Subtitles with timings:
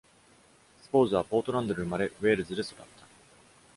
[0.81, 2.85] スポーズはポートランドで生まれ、ウェールズで育った。